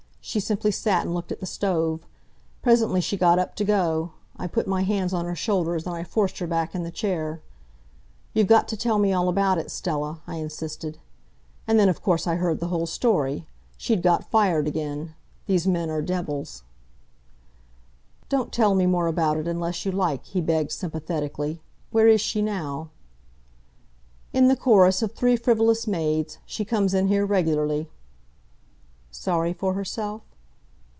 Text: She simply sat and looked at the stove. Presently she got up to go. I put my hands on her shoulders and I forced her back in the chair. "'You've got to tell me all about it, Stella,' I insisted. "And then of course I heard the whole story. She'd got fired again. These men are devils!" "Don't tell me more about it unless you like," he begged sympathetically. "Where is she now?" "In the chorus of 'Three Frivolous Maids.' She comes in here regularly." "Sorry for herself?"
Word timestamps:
She 0.23 0.39
simply 0.39 0.69
sat 0.71 1.03
and 1.03 1.15
looked 1.15 1.31
at 1.31 1.39
the 1.39 1.47
stove. 1.47 2.05
Presently 2.61 3.01
she 3.01 3.17
got 3.17 3.39
up 3.39 3.55
to 3.55 3.65
go. 3.65 4.11
I 4.37 4.45
put 4.45 4.67
my 4.67 4.83
hands 4.83 5.13
on 5.13 5.25
her 5.25 5.35
shoulders 5.35 5.87
and 5.87 5.95
I 5.95 6.03
forced 6.03 6.37
her 6.37 6.45
back 6.47 6.75
in 6.75 6.83
the 6.83 6.91
chair. 6.91 7.41
"'You've 8.33 8.45
got 8.47 8.67
to 8.67 8.77
tell 8.77 8.99
me 8.99 9.11
all 9.13 9.27
about 9.29 9.57
it, 9.57 9.71
Stella,' 9.71 10.21
I 10.27 10.35
insisted. 10.35 10.99
"And 11.67 11.79
then 11.79 11.89
of 11.89 12.03
course 12.03 12.27
I 12.27 12.35
heard 12.35 12.59
the 12.59 12.67
whole 12.67 12.85
story. 12.85 13.47
She'd 13.77 14.03
got 14.03 14.29
fired 14.29 14.67
again. 14.67 15.15
These 15.47 15.65
men 15.65 15.89
are 15.89 16.03
devils!" 16.03 16.61
"Don't 18.29 18.53
tell 18.53 18.75
me 18.75 18.85
more 18.85 19.07
about 19.07 19.37
it 19.37 19.47
unless 19.49 19.85
you 19.87 19.91
like," 19.91 20.23
he 20.25 20.39
begged 20.39 20.71
sympathetically. 20.71 21.61
"Where 21.89 22.07
is 22.07 22.21
she 22.21 22.43
now?" 22.43 22.89
"In 24.33 24.47
the 24.49 24.55
chorus 24.55 25.01
of 25.01 25.11
'Three 25.13 25.35
Frivolous 25.35 25.87
Maids.' 25.87 26.37
She 26.45 26.63
comes 26.63 26.93
in 26.93 27.07
here 27.07 27.25
regularly." 27.25 27.89
"Sorry 29.13 29.51
for 29.51 29.73
herself?" 29.73 30.21